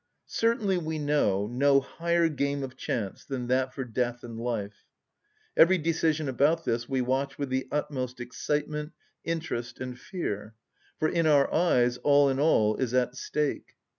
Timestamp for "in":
11.07-11.27, 12.29-12.39